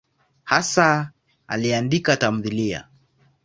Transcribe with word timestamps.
Hasa 0.51 0.89
aliandika 1.53 2.13
tamthiliya. 2.21 2.79